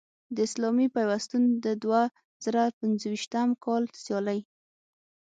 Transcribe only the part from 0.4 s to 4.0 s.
اسلامي پیوستون د دوه زره پنځویشتم کال